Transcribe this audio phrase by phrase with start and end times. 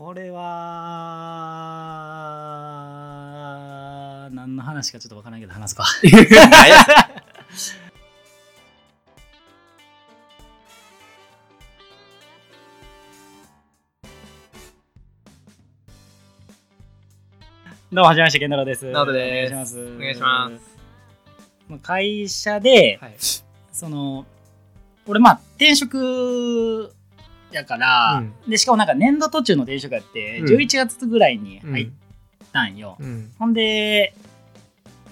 [0.00, 0.40] これは
[4.32, 5.84] 何の話かちょっとわからないけど話すか。
[17.92, 18.86] どうもはじめまして健太郎です。
[18.90, 19.48] 直人です。
[19.48, 19.78] お願いします。
[19.78, 20.78] お願いします。
[21.68, 23.16] まあ会社で、はい。
[23.70, 24.24] その
[25.06, 26.94] 俺まあ転職
[27.50, 30.46] やから、でしかもなんか年度途中の転職やって、うん。
[30.46, 31.72] 11月ぐらいにうん。
[31.72, 31.90] 入っ
[32.52, 33.32] たんよ、うん。
[33.38, 34.14] ほんで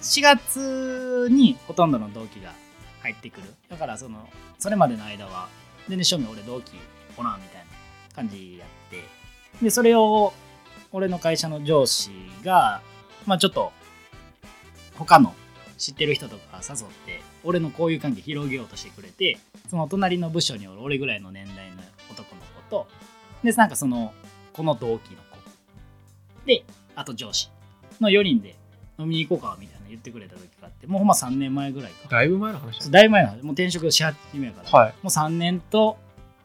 [0.01, 2.53] 4月にほとんどの同期が
[3.01, 3.47] 入ってくる。
[3.69, 5.47] だからそのそれまでの間は
[5.87, 6.73] 全然正味俺同期
[7.17, 9.03] おらんみたいな感じやって。
[9.61, 10.33] でそれを
[10.91, 12.11] 俺の会社の上司
[12.43, 12.81] が
[13.25, 13.71] まあちょっと
[14.97, 15.33] 他の
[15.77, 19.37] 知ってる人とか誘って俺の交友関係広げようとしてくれて
[19.69, 21.77] その隣の部署におる俺ぐらいの年代の
[22.69, 22.87] と。
[23.43, 24.13] でなんかその
[24.53, 26.45] この同期の子。
[26.45, 26.63] で
[26.95, 27.49] あと上司
[27.99, 28.55] の4人で
[28.97, 32.09] 飲みに行こうかみたいな言ってくれた時があってもうほんま3年前ぐらいか。
[32.09, 32.89] だいぶ前の話だ。
[32.89, 33.43] だいぶ前の話。
[33.43, 34.93] もう転職し始めやから、はい。
[34.93, 35.97] もう3年と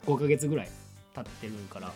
[0.07, 0.69] 5ヶ月ぐらい
[1.15, 1.93] 経ってるから。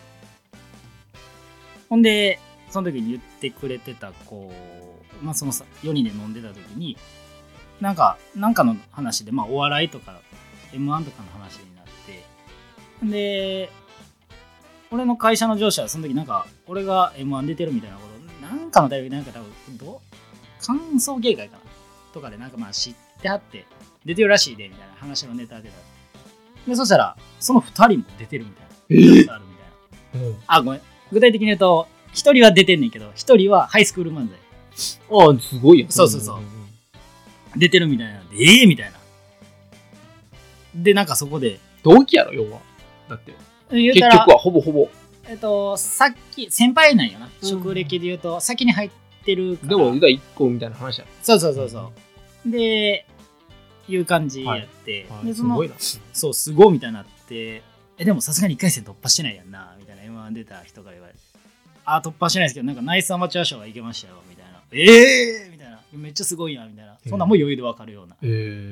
[1.89, 4.51] ほんでその時に言ってくれてた子、
[5.23, 6.97] まあ、そのさ4人で飲んでた時に
[7.81, 10.19] なんかなんかの話で、まあ、お笑いとか
[10.73, 13.09] m 1とかの話になって。
[13.09, 13.71] で
[14.91, 18.09] 俺の会社の上司はその時なんか俺が m 1出てるみたいなこと
[18.47, 21.61] なんかのタイミングでなんか多分どう感想警戒かな？
[22.11, 23.65] とかでなんかまあ知ってはって
[24.03, 25.75] 出てるらしいでみたいな話のネタでた。
[26.67, 29.35] でそしたらその2人も出てるみたいな。
[29.35, 30.27] あるみたいな。
[30.27, 30.37] うん。
[30.47, 30.81] あごめん。
[31.11, 34.37] 具体的に言うと1人は出てんねんけど1人はハイスクール漫才。
[35.11, 35.87] ああすごいよ。
[35.89, 36.39] そうそうそう。
[36.39, 36.43] ん
[37.55, 38.97] 出てるみたいなんでええみたいな。
[40.73, 42.59] でなんかそこで同期やろ要は。
[43.07, 43.33] だって。
[43.33, 44.89] 結言うたら局はほぼほぼ。
[45.27, 47.47] えっとさっき先輩なんよな、うん。
[47.47, 48.89] 職歴で言うと先に入っ
[49.25, 49.69] てるから。
[49.69, 51.05] でも言うたら1個みたいな話や。
[51.21, 51.91] そうそうそうそ
[52.45, 52.51] う。
[52.51, 53.05] で
[53.87, 55.25] いう感じやって、はい。
[55.25, 55.75] でそのすごいな。
[56.13, 57.63] そうすごいみたいになって
[57.97, 59.75] えでもさすがに1回戦突破してないやんな。
[59.79, 61.19] みたいな m 1出た人から言われて。
[61.85, 64.61] あ突破してないですけどなんかナイスアマチュア賞はいけましたよみたいな。
[64.71, 65.79] ええー、みたいな。
[65.93, 66.97] めっちゃすごいやんみたいな。
[67.07, 68.15] そんなんも余裕でわかるような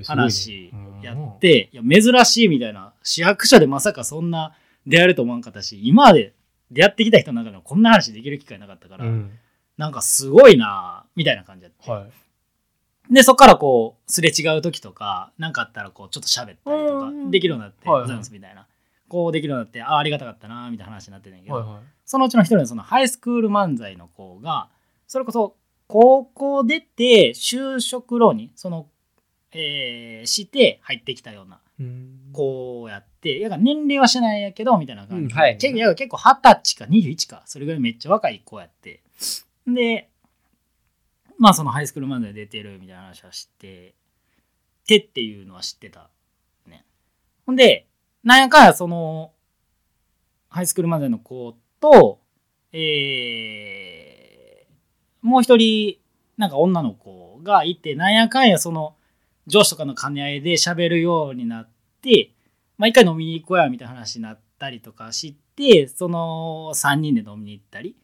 [0.06, 0.72] 話
[1.02, 2.94] やって、いや珍しいみたいな。
[3.03, 4.53] 市役所でまさかそんな
[4.88, 6.34] 出会えると思わんかったし今まで
[6.72, 9.31] 出会ってきた人の中でもこんな話できる機会なかったから、うん。
[9.78, 13.14] なんかすごいなみたいな感じやって、はい。
[13.14, 18.68] でそっからこうすれ違う時とか何かあったらこうちょっと喋ったりとかうんできるようになって「はいございます」みたいな。
[19.08, 21.80] こうできるようになってああありがたかったなみたいな話になってんねんけど、はいはい。
[22.04, 24.69] そのうちの一人のそのハイスクール漫才の子が
[25.08, 25.56] それこそ
[25.88, 28.88] 高校出て就職浪人その、
[29.54, 32.19] えーして入ってきたようなうん。
[32.33, 35.27] 子やってやから年齢はしないんやけどみたいな感じ。
[35.27, 35.57] で、うんはい。
[35.57, 39.01] 結構やから結構二十歳か21かそれぐらいめっちゃ若い子やって。
[39.67, 40.09] で
[41.38, 43.93] まあそのハイスクール漫才出てるみたいな話は知って
[44.88, 46.09] てっていうのは知ってた
[46.67, 46.85] ね。
[47.45, 47.88] ほんで
[48.23, 49.31] なんやかんやその
[50.49, 52.19] ハイスクール漫才の子と
[52.71, 55.97] えーもう一人
[56.38, 58.95] なんか女の子がいてなんやかんやその
[59.47, 61.69] 上司とかの兼ね合いで喋るようになっ
[62.02, 62.31] て、
[62.78, 67.96] まあ、一回飲みに行こうやみたいな話になったりとかしてその3人で飲みに行ったり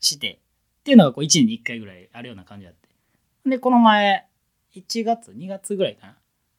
[0.00, 0.40] して
[0.80, 2.88] っていうのがこう1年に1回ぐらいあるような感じだって。
[3.48, 4.26] でこの前
[4.74, 6.16] 1月2月ぐらいかな。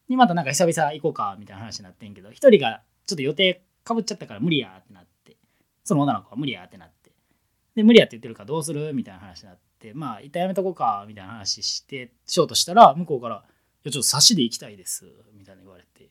[0.08, 5.36] にまたなんか久々行こうかみたいな話になってんけど1人がちょっと予定かぶっちゃったから無理やってなって。
[5.84, 7.12] その女の子は無理やってなって。
[7.76, 9.94] で無理やって言ってるからどうするみたいな話になって。
[9.94, 13.44] まあ一旦やめとこうかみたいな話してしようとしたら向こうから
[13.84, 15.06] 「やちょっと差しで行きたいです」
[15.38, 16.10] みたいな言われて、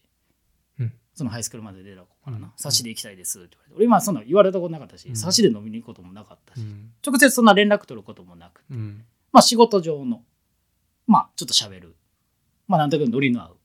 [0.78, 0.92] うん。
[1.14, 2.46] そのハイスクールまで出た子からな。
[2.46, 3.76] うん「差しで行きたいです」って言われて。
[3.76, 5.16] 俺今そんな言われたことなかったしうん。
[5.16, 6.92] 差しで飲みに行くこともなかったし、うん。
[7.04, 9.04] 直接そんな連絡取ることもなくうん。
[9.32, 10.24] まあ仕事上の
[11.06, 11.96] まあちょっと喋る。
[12.66, 13.56] まあなんとなくノリの合う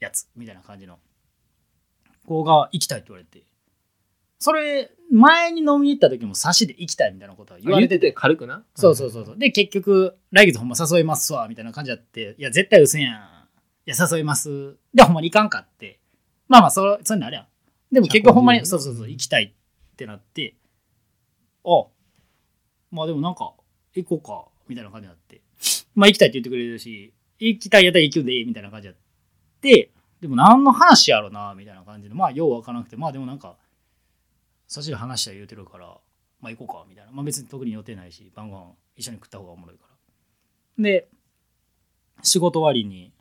[0.00, 0.98] やつみたいな感じの。
[2.26, 3.44] 子が行きたいって言われて。
[4.38, 8.64] それ前に飲みに行った時も差しで行きたいみたいなことは言われててて軽くな？
[8.74, 9.38] そうそうそうそう。
[9.38, 13.33] で、結局、来月ほんま誘いますわ、みたいな感じやって、いや、絶対嘘やん。
[13.86, 14.76] いや、誘います。
[14.94, 16.00] で、ほんまに行かんかって。
[16.48, 17.46] まあまあ、そそういうのあれやん。
[17.92, 20.56] でも結局ほんまに、そうそうそう、行きたいってなって、
[21.64, 21.86] あ、
[22.90, 23.54] まあでもなんか、
[23.94, 25.40] 行こうか、みたいな感じになって。
[25.94, 28.96] まあ行きたいって言ってくれるし、行きたいやったら行くんでいい、みたいな感じやっ
[29.60, 29.90] て、
[30.20, 33.56] でも何の話やろな、みたいな感じで、まあようわからなくて、まあでもなんか、
[34.66, 35.98] 差しで話したら言うてるから、
[36.40, 37.12] まあ行こうかみたいな。
[37.12, 40.82] まあ別に特に予定ないし、晩ご飯一緒に食った方がおもろいから。
[40.82, 41.08] で、
[42.22, 43.12] 仕事終わりに、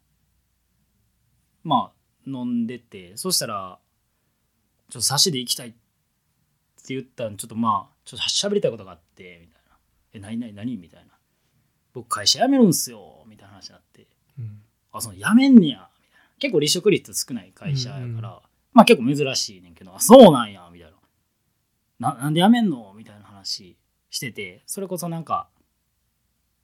[1.64, 3.80] まあ飲んでて、そしたら、
[4.90, 9.78] ちょっと差しで行きたいって言ったんちょっとまあ、ちょっと喋りたいことがあってみたいな
[10.14, 11.14] 「え何何何?」みたいな
[11.94, 14.08] 「僕会社辞めるんすよ」みたいな話になって。
[14.38, 14.62] うん
[14.92, 16.26] 「あその辞めんねや」みたいな。
[16.40, 18.22] 結構離職率少ない会社やから、うんうん。
[18.74, 20.92] まあ結構珍しいねんけど「あそうなんや」みたい
[22.00, 22.10] な。
[22.12, 23.78] な「なんで辞めんの?」みたいな話
[24.10, 24.64] してて。
[24.66, 25.48] それこそなんか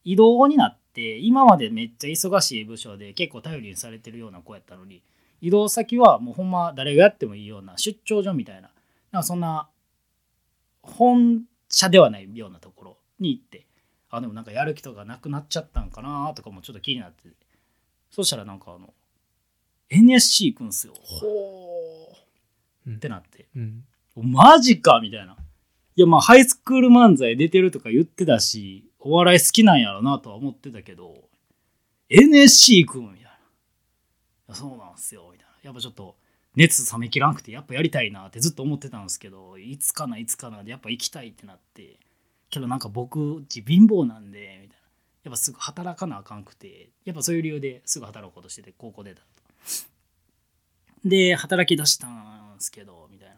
[0.03, 5.01] 移動になって今までめっちゃ忙しい部署で結構頼りにされてるような子やったのに
[5.41, 8.69] 移動先はもうほんま誰がやってもいいような出張所みたいな
[9.11, 9.69] なんかそんな
[10.81, 13.65] 本社ではないようなところに行って
[14.09, 17.35] あでもなんかやる気とかなくなっちゃったんかなとかもちょっと気になってて
[18.11, 18.93] そしたらなんかあの
[19.89, 21.27] NSC 行くんすよほ
[22.87, 22.89] う。
[22.89, 23.83] ってなってうん。
[24.15, 25.37] マジかみたいな。
[25.95, 31.29] いや、まあ、ハイスクール漫才出てるとか言ってたし、お笑い好きなんやろなとは思ってたけど、
[32.09, 33.29] NSC 行くんみたいな。
[33.29, 33.31] い
[34.49, 35.53] やそうなんすよ、みたいな。
[35.63, 36.15] やっぱちょっと、
[36.55, 41.99] 熱冷めきらんくて、やっぱやりたいなってずっと思ってたんですけど、いつかな、いつかなで、やっぱ行きたいってなって、
[42.49, 44.85] けどなんか僕、ち貧乏なんで、みたいな。
[45.25, 49.27] やっぱすぐ働かなあかんくて、やっぱそういう理由ですぐ働こうとしてて、高校出たと。
[51.05, 53.35] で、働き出したんですけど、みたいな。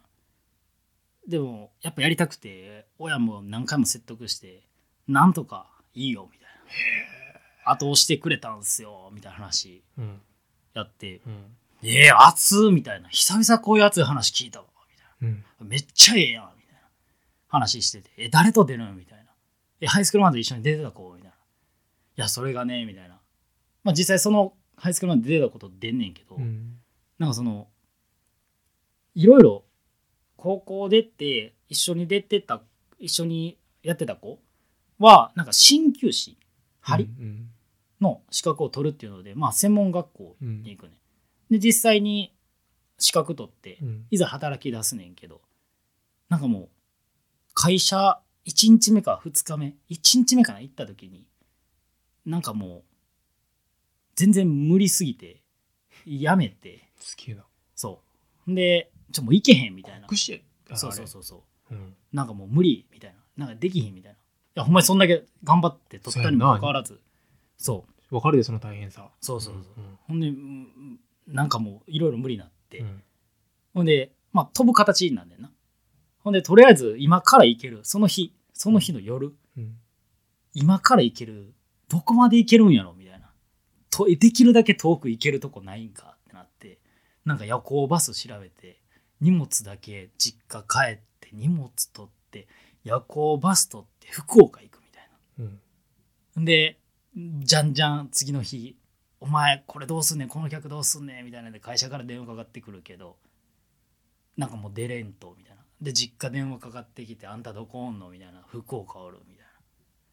[1.28, 4.64] でもやっぱやりたくて親も何回も説得して
[5.08, 6.48] なんとかいいよみたい
[7.66, 9.84] な後押してくれたんすよみたいな話。
[10.74, 11.58] やってうん。
[11.84, 15.32] ええ熱みたいな久々こういう熱い話聞いたわみたい。
[15.60, 16.80] なめっちゃええやんみたいな
[17.48, 19.26] 話しててえ誰と出るんみたいな
[19.82, 21.34] えハイスクールマンと一緒に出てた子みたいない
[22.16, 23.20] やそれがねみたいな
[23.84, 26.78] まあ実際そのハイスクールマンで出てたこと出んねんけど、うん。
[27.20, 27.68] なんかその
[29.16, 29.64] いろいろ
[30.38, 32.62] 高校出て一緒に出てた
[33.00, 34.40] 一緒にやってた子
[35.02, 36.38] はなんか鍼灸師
[36.82, 37.04] 針？
[37.06, 37.50] うん。
[38.00, 40.64] の資格を取るっていうので、まあ専門学校うん。
[40.64, 40.98] に行くね、
[41.50, 42.34] で実際に
[42.98, 44.06] 資格取ってうん。
[44.10, 45.42] いざ働き出すねんけど
[46.30, 46.70] なんかもう
[47.54, 51.26] 会社1日目か2日目1日目かな行った時に
[52.26, 52.84] なんかもう
[54.16, 55.42] 全然無理すぎて
[56.06, 57.44] やめて好きな。
[57.76, 58.02] そ
[58.48, 58.54] う。
[58.54, 60.08] で、ちょ、もう行けへんみたいな。
[60.76, 61.74] そうそうそうそう。
[61.74, 61.78] う。
[61.78, 61.96] うん。
[62.14, 63.46] なんかもう無理みたいな。
[63.46, 64.18] なんかできへんみたいな。
[64.56, 67.00] いや、ほんまにそんだけ頑張って取ったにもかかわらず。
[67.58, 68.16] そう。
[68.16, 69.10] わかるで、その大変さ。
[69.22, 69.64] そうそうそう。
[69.78, 69.98] うん。
[70.08, 72.80] ほんで、うんなんかもういろいろ無理になって。
[72.80, 73.04] うん。
[73.74, 75.52] ほんで、まあ飛ぶ形になんねんな。
[76.20, 77.80] ほんで、とりあえず今から行ける。
[77.84, 79.78] その日、その日の夜、うん。
[80.54, 81.54] 今から行ける。
[81.88, 82.94] どこまで行けるんやろ？
[82.94, 83.32] みたいな。
[83.90, 86.16] とできるだけ遠く行けるとこないんか？
[86.26, 86.80] ってなって、
[87.24, 88.82] なんか夜行バス調べて、
[89.22, 92.48] 荷物だけ実家帰って、荷物取って、
[92.84, 95.10] 夜行バス取って福岡行くみたい
[95.40, 95.60] うん。
[96.36, 96.46] な。
[96.46, 96.78] で、
[97.16, 98.76] じゃんじゃん次の日、
[99.20, 103.18] お前これどうすんねん、この客どうすんねんみたいなんで会社から電話かかってくるけど、
[104.38, 105.62] なんかもう出れんとみたいな。
[105.82, 108.44] で、実家電話かかってきて、あんたどこおんのみたいな。
[108.48, 109.52] 福岡おるみたいな。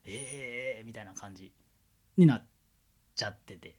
[0.06, 1.52] ええー、みたいな感じ
[2.16, 2.46] になっ
[3.14, 3.76] ちゃってて。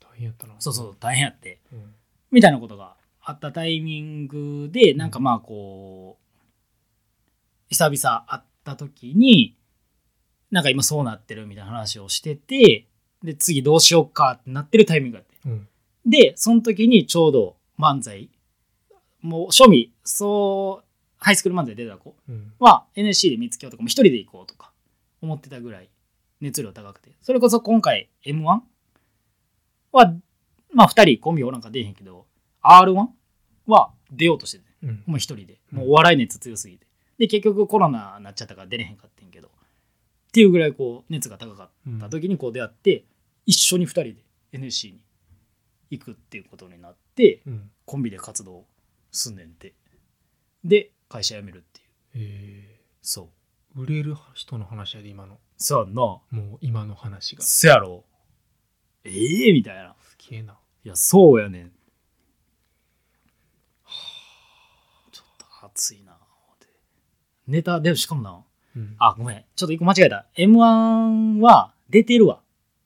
[0.00, 0.54] 大変やったな。
[0.58, 1.60] そうそう、大変やって。
[1.72, 1.94] うん。
[2.30, 6.26] みたいなことがあったタイミングで、なんかまあこう、
[7.68, 9.56] 久々会った時に、
[10.50, 12.86] なんか今そうなってるみたいな話をしてて、
[13.22, 15.36] で、次どうしようかってなってるタイミングがあって。
[15.46, 15.68] うん。
[16.04, 18.28] で、その時にちょうど漫才、
[19.22, 20.86] もう庶民、そう、
[21.18, 22.52] ハイスクール漫才出た子うん。
[22.58, 24.70] は NSC で見つけようとかもう一人で行こうとか
[25.22, 25.88] 思ってたぐらい
[26.40, 28.60] 熱量高くてそれこそ今回 M1 は
[30.72, 32.26] まあ2人コンビおらんから出えへんけど
[32.62, 33.06] R1
[33.66, 35.02] は出ようとしててうん。
[35.06, 36.85] もう一人でうんもうお笑い熱強すぎて
[37.18, 39.50] で結局コロナになっちゃったから出れへんかってんけどっ
[40.32, 43.04] ていうぐらいこう熱が高かった時にこう出会って
[43.46, 44.16] 一緒に2人で
[44.52, 45.00] NSC に
[45.90, 47.70] 行くっていうことになってうん。
[47.86, 48.66] コンビで活動
[49.12, 49.74] すんねんて。
[50.64, 51.86] で会社辞めるっていう。
[52.14, 52.80] え。
[53.00, 53.30] そ
[53.76, 53.78] う。
[53.78, 55.38] ー、売れる人の話やで、今の。
[55.56, 56.02] そうやんな。
[56.02, 57.42] もう今の話が。
[57.42, 58.04] すそやろ。
[59.04, 59.94] ええみたいな。
[60.28, 60.58] げえな。
[60.84, 61.72] いやそうやねん。
[65.12, 66.15] ちょっと熱いな
[67.46, 68.42] ネタでしかもな。
[68.76, 68.96] うん。
[68.98, 69.44] あごめん。
[69.54, 70.26] ちょっと一個間違えた。
[70.36, 72.40] m 1は出てるわ。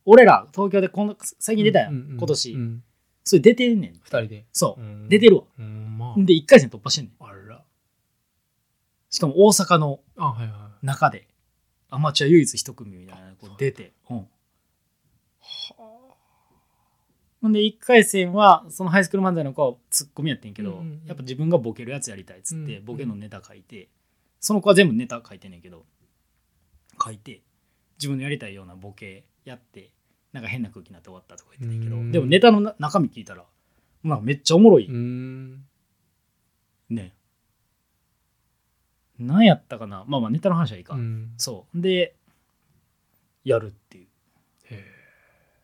[0.05, 2.83] 俺ら東京でこの最近出たやん、うんうん今年、うん。
[3.25, 3.93] それ出てんねん。
[3.95, 4.47] 二人で。
[4.52, 5.09] そう、うん。
[5.09, 5.43] 出てるわ。
[5.59, 6.14] うん、ま。
[6.17, 7.14] で1回戦突破してんねん。
[7.25, 7.29] あ。
[7.29, 7.62] あら。
[9.11, 11.26] しかも大阪のあ、はいは中で
[11.90, 14.26] アマチュア唯一一組みたいなこう出てうん。
[17.43, 21.07] ほんで1回戦はそのハイスクール漫才の子はツッコミやってんけど、うんうんうん。
[21.07, 22.85] やっぱ自分がボケるやつやりたいっつって、うん。
[22.85, 23.88] ボケのネタ書いて
[24.41, 25.85] その子は全部ネタ書いてんねんけど
[27.03, 27.43] 書いて
[27.99, 29.91] 自分のやりたいようなボケやって
[30.33, 32.13] なんか変な空気になって終わったとか言ってたんやけど、うん。
[32.13, 33.45] でもネタのな中身聞いたら
[34.03, 34.89] なんかめっちゃおもろい。
[36.89, 37.15] ね。
[39.19, 40.05] 何やったかな。
[40.07, 41.35] まあまあネタの話はいいか、うん。
[41.37, 41.81] そう。
[41.81, 42.15] で
[43.45, 44.07] やるっていう
[44.65, 44.85] へえ。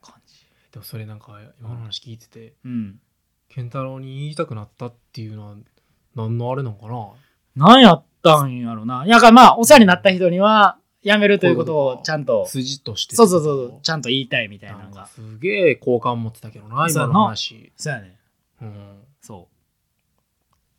[0.02, 0.34] 感じ。
[0.72, 3.00] でもそれなんか今の話聞いててうん。
[3.48, 5.56] 健太郎に言いたくなったっていうのは
[6.14, 7.12] 何のあれなのかな？
[7.54, 9.04] 何やったんやろな。
[9.06, 13.16] いやだからまあお世話になった人にはやめるということをちゃんと筋として。
[13.16, 15.06] そうそうそうちゃんと言いたいみたいなのが。
[15.06, 17.72] すげえ好感持ってたけどな今の話。
[17.76, 18.18] そうやね。
[18.62, 18.98] うん。
[19.20, 19.48] そ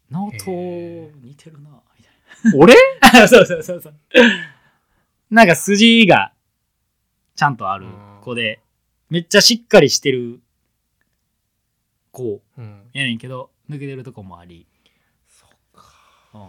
[0.10, 0.13] う。
[0.13, 2.74] 直人へ似てるなみたい俺？
[3.13, 3.94] な そうそうそうそう。
[5.30, 6.32] なんか筋が
[7.36, 7.86] ちゃんとある
[8.22, 8.62] 子で
[9.10, 10.39] めっちゃしっかりしてる
[12.12, 12.89] 子うん。
[12.94, 14.66] やねんけど抜けてるとこもあり、
[15.27, 15.84] そっか。
[16.34, 16.42] うん、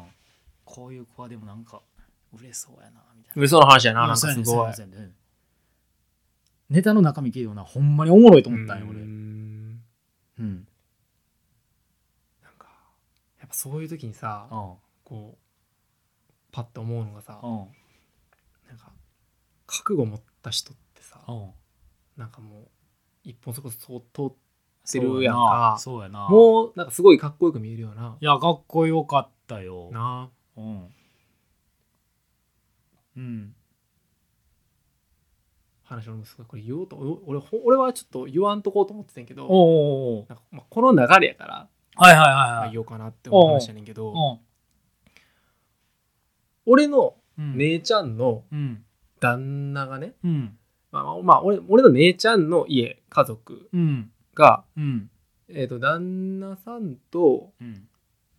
[0.68, 1.80] こういう子はでもなんか
[2.38, 3.42] 売れそうやなみたいな。
[3.42, 4.72] 嘘の話やななんかすごい。
[6.68, 9.80] ネタの中身聞いてもなほんまにおもろいと思ったんよう俺ん。
[10.38, 10.68] うん。
[12.42, 12.68] なんか
[13.40, 14.74] やっぱそういう時にさうん。
[15.04, 15.38] こう
[16.52, 17.50] パッと思うのがさうん。
[18.68, 18.92] なんか
[19.66, 21.50] 覚悟持った人ってさうん。
[22.18, 22.68] なんかもう
[23.24, 24.32] 一本そこそ通っ
[24.92, 25.76] てるやんか。
[25.78, 26.28] そうやな。
[26.28, 28.18] もうなんかすごいかっこよく見えるよな。
[28.20, 29.88] いやかっこよかったよ。
[29.92, 30.88] なうん。
[33.16, 33.54] うん。
[35.84, 44.38] 話の息子がこれ言おうとお俺ほ俺はちょっと言わんとこうと思ってたんやけどおなんかまあこの流れやからはいはいはいまあはい言おうかなって思う話やねんけどうん。
[46.66, 47.56] 俺のうん。
[47.56, 48.84] 姉ちゃんのうん。
[49.20, 50.58] 旦那がねうん。
[50.92, 54.10] まあまあまあ俺俺の姉ちゃんの家家族うん。
[54.34, 55.10] がうん。
[55.48, 57.87] えーと旦那さんとうん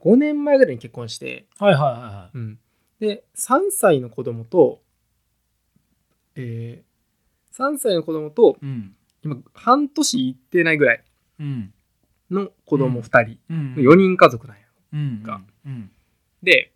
[0.01, 1.47] 5年前ぐらいに結婚して。
[1.57, 2.37] はいはいはいはい。
[2.37, 2.59] うん、
[2.99, 4.81] で3歳の子供と、
[6.35, 8.95] えー、3歳の子供とうん。
[9.21, 11.03] 今半年いってないぐらい
[11.39, 11.73] うん。
[12.31, 14.63] の子供2人、うん4人家族なんや。
[14.93, 15.41] うんが。
[15.65, 15.91] うん。
[16.41, 16.71] で、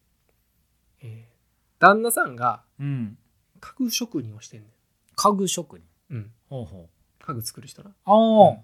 [1.01, 1.33] えー
[1.79, 3.17] 旦那さんがうん。
[3.59, 4.67] 家具職人をしてんね
[5.15, 5.85] 家具職人。
[6.13, 6.89] ん、うん、ほうほ
[7.19, 7.89] 家具作る人な。
[7.89, 8.63] うああ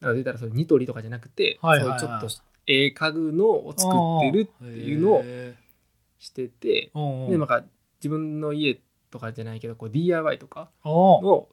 [0.00, 3.90] だから出たらそれニトリとかじゃなくて、はいはいはいそういうちょっとええ家具のを作
[4.28, 5.56] ってるっていうのをへ
[6.20, 7.64] しててでなんか
[7.98, 8.78] 自分の家
[9.10, 11.48] とかじゃないけどこう DIY とかの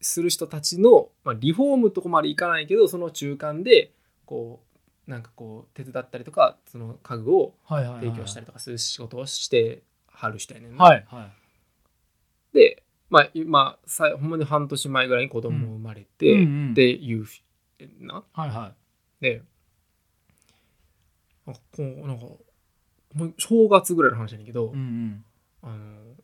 [0.00, 3.92] する人たちの、まあ、リフォームとこまでいかないけどその中間で
[4.24, 4.60] こ
[5.06, 10.84] うなんかこう手伝ったりとかその家具を提供したりとかする仕事をしてはる人やねんな。
[10.84, 11.04] はい。
[11.06, 11.30] は
[12.52, 12.56] い。
[12.56, 16.70] でまあ今さほんまに半年前ぐらいに子供生まれて、うんうん。
[16.72, 17.24] っていう
[18.00, 18.24] な。
[18.32, 18.72] はいは
[19.20, 19.42] で
[21.46, 25.24] なんかこうなんか正月ぐらいの話やねんけど、いうん
[25.62, 26.14] あの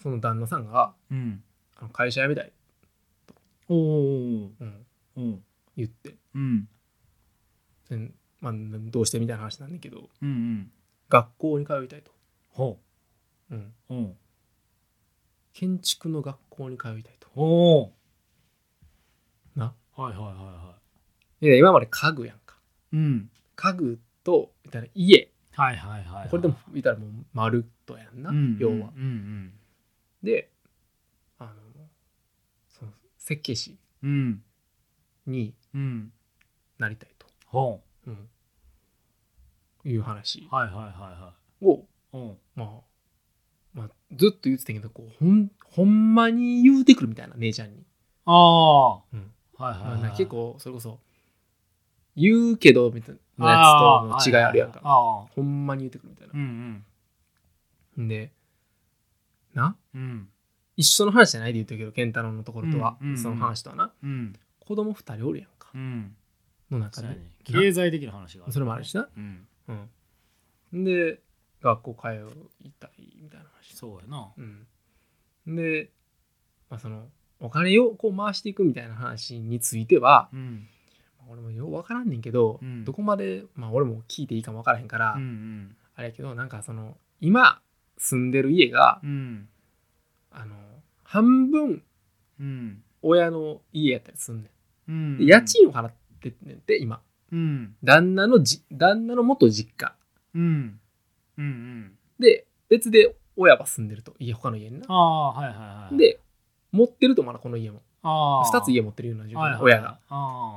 [0.00, 1.44] その旦那さんがうんうん
[1.76, 2.52] あの会社辞めたい、
[3.68, 5.44] おおうん、うん。
[5.76, 6.16] 言って。
[6.34, 6.68] うん
[7.88, 10.72] でまあ、どうしてみたいな話なんだけどうんうん。
[11.08, 12.10] 学校に通いたいと、
[12.50, 12.78] ほ
[13.50, 13.54] う。
[13.54, 13.94] ん、うう。
[13.94, 14.16] ん
[15.52, 17.28] 建築の学校に通いたいと。
[17.34, 17.92] おお
[19.54, 19.74] な。
[19.94, 20.74] はいはいはいは
[21.40, 22.56] で今まで家具やんか。
[22.92, 23.30] いうん
[23.62, 23.72] 家。
[23.74, 26.28] 具とみたいな家はいはいはいはい。
[26.30, 29.52] これでも見たらもうまるっとやんな、うん要は、うんうん。
[30.22, 30.50] で
[31.38, 31.50] あの
[32.68, 34.42] その設計士うん
[35.26, 36.12] にうん
[36.78, 38.28] なりたいと、ほうん、
[39.84, 40.48] いう話。
[40.50, 42.36] うはいはいはいはを、いうん。
[42.56, 42.68] まあ、
[43.74, 47.84] まあずっと言ってたけどこうほんほんまに言うてくるみたいな姉ちゃんに、
[48.24, 49.18] ああはうん。
[49.20, 50.98] いはいまあはいな結構それこそ
[52.16, 56.84] 言うけどみたいなやつとの違いあるやんか、ああほんまに言うてくるみたいうん
[57.96, 58.08] うん。
[58.08, 58.32] な、で
[59.54, 59.76] な？
[59.94, 60.28] うん。
[60.76, 63.14] 一緒の話じゃないで言ってるけど健太郎のところとは、うんうん。
[63.14, 63.92] うんその話とはな。
[64.02, 64.34] うん。
[64.60, 65.70] 子供二人おるやんか。
[65.74, 66.14] うん。
[66.70, 67.08] の中で。
[67.08, 69.08] ね経済的な話がそれもあるしな。
[69.16, 69.46] うん。
[70.72, 70.84] うん。
[70.84, 71.20] で
[71.60, 72.08] 学校通
[72.64, 72.90] いたい
[73.22, 73.76] みたいな話。
[73.76, 74.32] そうやな。
[74.36, 74.66] うん。
[75.56, 75.90] で、
[76.70, 77.08] まあ、その
[77.40, 80.40] お金をこう回していくみたいな話については、うん。
[80.50, 80.71] まあ
[81.32, 82.84] 俺もよう分からんねんけど、うん。
[82.84, 87.60] どこまで、まあ、俺も聞いていいかも分からへんから、うんあれやけどなんかその今
[87.98, 89.48] 住んでる家がうん。
[90.30, 90.54] あの
[91.04, 91.82] 半分
[92.40, 92.82] うん。
[93.02, 94.50] 親の家やったりすんね
[94.88, 95.14] うん。
[95.14, 97.00] んで家賃を払ってんねんて今。
[97.32, 97.74] うん。
[97.82, 99.94] 旦那のじ旦那の元実家。
[100.34, 100.80] うん。
[101.38, 101.92] うんうん。
[102.18, 104.14] で別で親は住んでると。
[104.18, 104.86] 家他の家にな。
[104.88, 105.96] ああはいはいはい。
[105.96, 106.20] で
[106.72, 109.98] 持ってるとまだこの家も2つ家持ってるような状況、はいはい親が。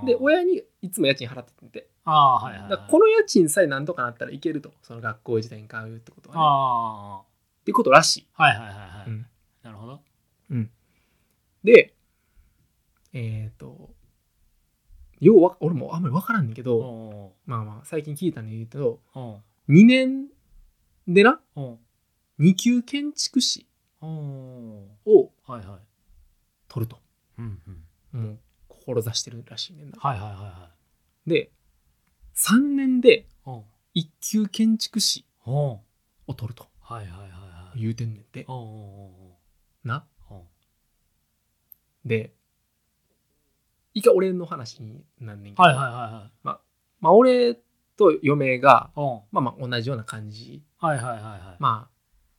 [0.05, 1.87] で親にいつも家賃払ってて。
[2.05, 4.71] ああはいはいだこの家賃さえなんとかなったらいけると。
[4.81, 6.41] その学校自体に通うってことはね。
[6.43, 7.21] あ
[7.61, 9.09] ってことらしい、あはいはいはいはい。
[9.09, 9.25] うん。
[9.63, 10.01] なるほど。
[11.63, 11.93] で
[13.13, 13.89] えっ、と
[15.19, 20.27] ようわ俺もあんまり分からんねんけど、おまあまあ最近聞いたの言うとおお2年
[21.07, 21.61] でなう。
[21.61, 21.77] ん
[22.37, 23.65] 二級建築士
[24.01, 24.05] う。
[24.05, 24.09] ん
[25.05, 25.79] をはいはい。
[26.67, 26.99] 取ると
[27.38, 27.60] うん
[28.13, 28.22] うん。
[28.22, 28.39] もう
[28.70, 29.98] 志してるらしいねんな。
[30.00, 30.70] はいはいはいは
[31.25, 31.30] い。
[31.30, 31.51] で
[32.36, 33.63] 3年でうん。
[33.94, 35.54] 一級建築士うん。
[35.54, 35.82] を
[36.36, 37.80] 取るとはいはいはいはい。
[37.82, 38.46] 言うてんねんて。
[39.84, 40.06] な。
[40.32, 40.42] うん。
[42.06, 42.34] で
[43.94, 46.60] 一回俺の話になんねんけど、はいはいはいま
[47.10, 47.56] あ俺
[47.98, 48.92] と嫁が
[49.32, 50.63] まあまあ同じような感じ。
[50.80, 51.56] はいはいはいはい。
[51.60, 51.96] まあ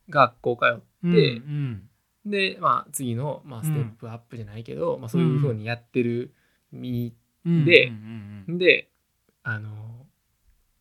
[0.09, 1.89] 学校通っうんて、うん
[2.29, 6.33] でまあ次の、まあ、ステップアップじゃないけど、まあ、そういうふうにやってる
[6.71, 7.15] 身
[7.45, 8.89] うんでうんうんで
[9.43, 9.69] あの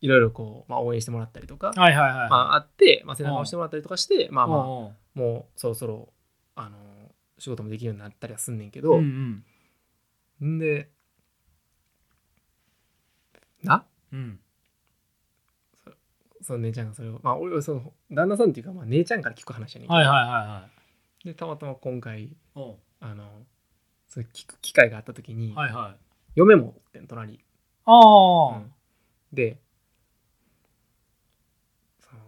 [0.01, 2.31] いろいろこう、まあ、応援してもらったりとか、うんはいはいはい。
[2.31, 6.13] まあ、あって、まあ、背中を押してもらったりとかして、まあまあうんうんもうそろそろ
[6.55, 6.77] あの
[7.39, 9.43] 仕事もできるようになったりはすんねんけうど、ん。
[10.45, 10.91] んで
[13.63, 13.85] な？
[14.13, 14.39] うん。
[16.43, 20.76] その姉ちゃんがそれをまあ俺はその旦那さんっていうか、まあ、姉ちゃんから聞く話やねんけど、はいはいはいはい
[21.25, 22.75] でたまたま今回うん。
[23.01, 23.25] あの
[24.09, 25.97] それ聞く機会があった時に、はいはい。
[26.37, 27.45] 嫁もおってん隣。
[27.85, 28.73] ああうん。
[29.33, 29.61] で
[32.01, 32.21] その、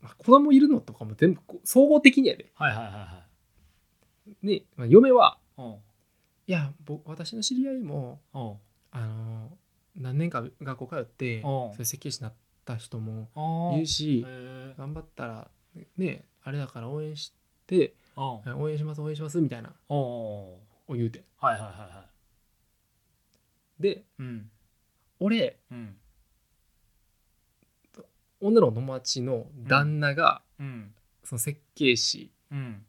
[0.00, 2.50] まあ、子供いるのとかも全部こう総合的にやで。
[2.54, 3.24] はいはいはいは
[4.42, 4.46] い。
[4.46, 5.74] で、まあ、嫁はうん。
[6.46, 8.54] いや僕私の知り合いもうん。
[8.92, 9.50] あの
[9.96, 11.42] 何年か学校通ってん。
[11.42, 15.50] そういう設計士になった人もああいるしへえ頑張ったら
[15.96, 17.32] ねあれだから応援し
[17.66, 18.62] てうん。
[18.62, 19.72] 応援します応援しますみたいな。
[19.88, 20.60] おを
[20.94, 22.04] 言うてはいはいはいは
[23.78, 24.50] でいうん。
[25.20, 25.96] 俺うん。
[28.40, 30.94] 女の友達の旦那がうん。
[31.24, 32.84] その設計士うん。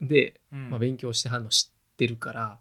[0.00, 0.70] で、うん。
[0.70, 2.58] まあ、勉強してはんの知ってるから、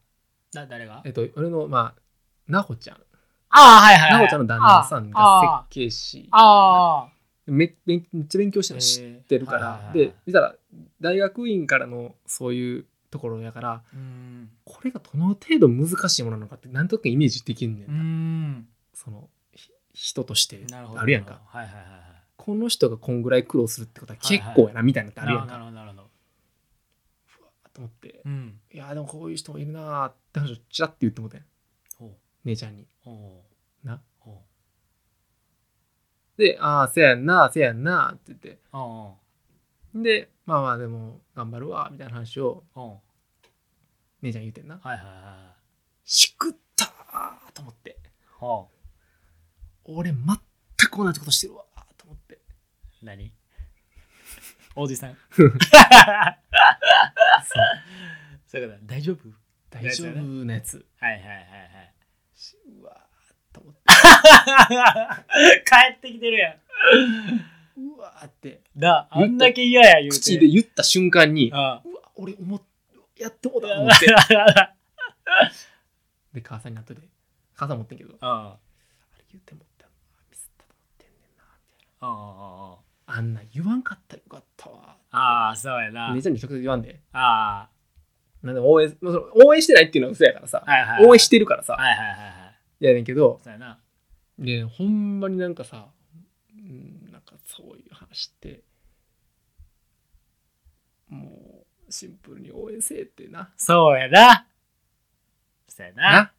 [0.54, 1.02] だ誰が？
[1.04, 2.02] えっと、俺のまあ
[2.46, 2.98] 奈穂ちゃん。
[2.98, 3.02] あ
[3.50, 4.30] あはいはいはい。
[4.30, 6.30] 奈穂ちゃんの旦那さんが設計士。
[6.32, 7.13] あめ
[7.46, 10.00] めめっちゃ勉強してるの知ってるかへーはいはいはい。
[10.00, 10.56] らで見たら
[11.02, 13.84] 大学院からのそういうところやから
[14.66, 18.68] これがどの程度難しいものなのかってなんとなくイメージできんねんうな、ん。
[18.94, 21.42] そのひ人としてあるやんか。
[21.46, 22.02] はいはいはいはい。
[22.36, 26.04] この人がこんぐらい苦労するってことは結構やなみたいなのってあるやんか、なるほどなるほど。
[27.74, 28.22] と思って。
[28.26, 28.60] うん。
[28.74, 31.46] いやでもこういう人もいるなーって話をちらって言ってもうてん。
[32.46, 32.88] 姉ちゃんに。
[33.84, 33.94] な。
[33.96, 34.00] ほ
[36.38, 38.60] で「ああせやんなせやんな」って言って。
[39.96, 42.64] でまあまあでも頑張るわみたいな話を
[44.22, 44.80] 姉ちゃん言うてんな。
[44.82, 45.54] はいはいは
[46.04, 47.98] しくったーと思って。
[49.86, 50.18] 俺全
[50.90, 52.36] く同じことしてるわーと思って。
[52.36, 52.40] う
[53.06, 53.34] 何？
[54.76, 55.18] おじさん。
[55.32, 55.52] そう。
[58.48, 59.30] そういうこと大丈夫？
[59.70, 60.14] 大丈夫
[60.46, 60.86] なやつ。
[61.00, 61.38] はいはいはいは
[61.82, 61.94] い。
[62.34, 63.08] しうわ
[65.66, 66.54] 帰ってきてるやん。
[67.96, 68.62] うわーって。
[68.76, 70.18] だあんだけ嫌や言うて。
[70.20, 72.62] 口で言った瞬間にあうわ俺思っ
[73.18, 74.06] やってもうたとあ思って。
[76.34, 77.02] で母さんに後で
[77.56, 78.58] 母さん持ってんけどああ。
[79.18, 79.92] れ言ってもったな
[80.30, 84.98] ミスったと思ってんねんなみたいあなあんな言わんかったらよかったわ。
[85.12, 86.14] ああそうやな。
[86.16, 87.00] 姉ちゃんに直接言わんで。
[87.14, 87.70] あ
[88.42, 88.96] なんで応援
[89.46, 90.64] 応援してないっていうのは嘘やからさ。
[90.66, 91.06] あはいはい。
[91.06, 91.74] 応援してるからさ。
[91.74, 92.86] はいはいはいはい。
[92.86, 93.80] やねんけどそうやな
[94.40, 95.88] でほんまになんかさ
[96.56, 98.62] うんなんかそういう話って
[101.10, 103.50] もうシンプルに応援せえってな。
[103.56, 104.48] そうやな。
[105.68, 106.12] そうやな。
[106.12, 106.32] な。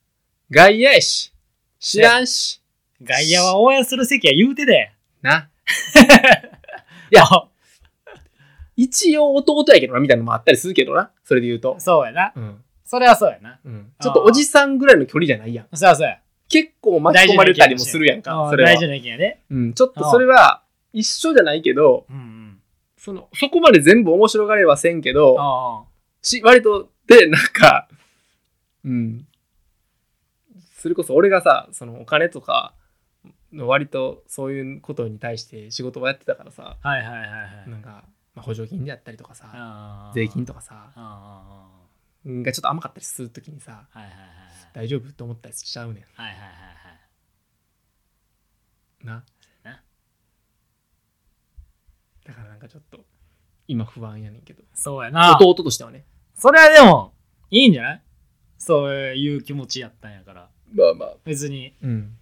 [0.50, 1.33] 外野やし。
[1.78, 2.61] 知らんし。
[3.00, 5.48] 外野は応援する席は言うてでな。
[7.11, 7.24] いや
[8.76, 11.12] 一応弟やけどなみたいなのもあったりするけどな。
[11.22, 12.33] それで言うと、そうやな。
[12.35, 12.64] うん。
[12.85, 13.61] それはそうやな。
[13.64, 15.76] うん、ちょっとおじさんぐらいの距離じゃないやん。
[15.76, 18.70] そうやそうや結構巻き込まれたりもするやんあかそれは。
[18.70, 22.61] あ大事な意見やでうん、ちょっとそれは一緒じゃないけどうんうん。
[22.96, 25.85] そのそこまで全部面白がれはせんけどあ
[26.22, 27.88] し割とでなんか
[28.85, 29.26] うん。
[30.78, 32.74] それこそ俺がさそのお金とか
[33.52, 37.26] の割とそういうことに対して仕事をやってたからさあはいはいはいは
[37.66, 37.70] い。
[37.70, 38.04] なんか、
[38.35, 40.90] まあ、補助金であったりとかさ税金とかさ
[42.27, 44.29] がちょっと甘かったりするときにさあはいはいはい。
[44.75, 45.13] 大丈夫？
[45.13, 46.53] と思ったりしちゃうねはいはいはいは
[49.03, 49.05] い。
[49.05, 49.25] んな
[49.63, 49.83] な。
[52.27, 53.05] だからなんかちょっと
[53.69, 54.63] 今不安やねんけど。
[54.75, 55.37] そうやな。
[55.41, 56.05] 弟としてはね。
[56.37, 57.13] それはでも
[57.51, 58.03] いいんじゃない？
[58.59, 60.49] そういう気持ちやったんやから。
[60.75, 61.15] まあまあ。
[61.25, 61.75] 別に。
[61.83, 62.17] うん。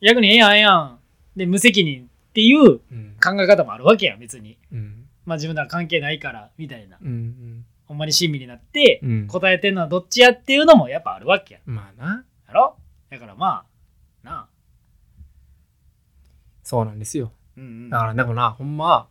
[0.00, 0.98] 逆にええやんええやん。
[1.34, 3.16] で無責任っていううん。
[3.22, 4.58] 考え方もあるわけやん別に。
[4.70, 5.08] うん。
[5.24, 6.98] まあ自分とは関係ないからみたいな。
[7.00, 9.26] うんほんまに親身になってうん。
[9.26, 11.60] 答えてんのはどっちやっていうのもやっぱあるわけや。
[11.66, 12.24] んまあな。
[12.46, 12.76] やろ？
[13.10, 13.64] だからま
[14.22, 14.48] あなあ。
[16.62, 17.32] そうなんですよ。
[17.56, 17.90] うんうん。
[17.90, 19.08] だからでもなほんま。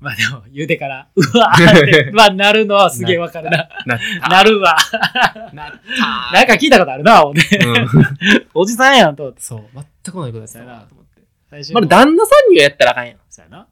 [0.00, 3.68] まあでも言うてから うわーって まあなるのはすげえわかるな。
[3.86, 4.28] なった。
[4.28, 4.76] なるわ。
[5.52, 5.80] な
[6.32, 7.58] なんか聞いたことあるな思って。
[7.58, 7.88] うん。
[8.54, 9.42] おじさんやんと思って。
[9.42, 11.22] そう全く同じことやったなと思って。
[11.50, 13.18] 最初まだ旦那さんにはやったらあかんやん。
[13.28, 13.66] そうやな。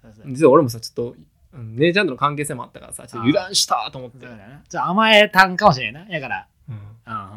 [0.00, 0.24] そうそう。
[0.28, 1.16] 実は俺もさちょっと
[1.52, 1.76] うん。
[1.76, 4.26] 姉ちゃんとの関係性もあったからさちょっと油断したと思って。
[4.68, 6.02] じゃあ甘えたんかもしれんな。
[6.02, 6.46] いなやから。
[6.68, 6.74] うん。
[6.74, 7.28] うんうんうん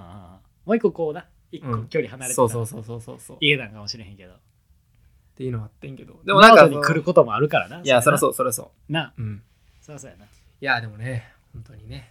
[0.66, 1.26] もう一個こうな。
[1.52, 1.88] 一個うん。
[1.88, 2.36] 距離離れてた。
[2.36, 3.38] そうそうそうそうそうそう。
[3.38, 4.34] っいけたんかもしれへんけど。
[5.38, 6.14] ていうのはあってんけど。
[6.14, 7.82] ででもなんかに来ることもあるからな。
[7.84, 9.14] いやそりゃうそうそりゃそなな。
[9.18, 9.44] ううん。
[9.82, 10.26] そりゃそうやな。
[10.26, 10.28] い
[10.62, 12.10] やでもね本当にね。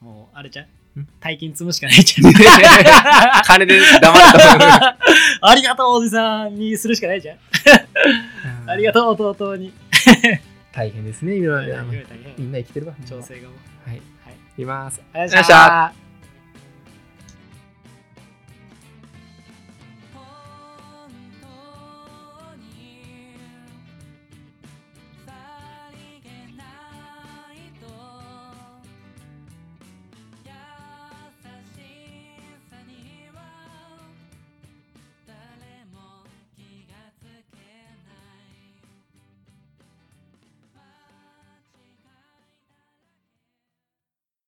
[0.00, 0.66] もうあれじゃ
[0.96, 1.00] う？
[1.00, 1.08] ん？
[1.20, 2.32] 大金積むしかないじゃん
[3.44, 4.98] 金で黙った
[5.48, 7.38] ありがとうおじさんにするしかないじゃん。
[8.70, 9.72] ありがとう弟に
[10.72, 11.36] 大変ですね。
[11.36, 12.34] 今まであの大変大変。
[12.38, 13.88] みんな生きてるわ調整がもう。
[13.88, 14.02] はい。
[14.24, 14.62] はい。
[14.62, 15.02] います。
[15.12, 16.11] ありがとうございました